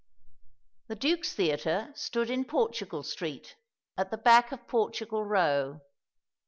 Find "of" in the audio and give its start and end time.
4.51-4.67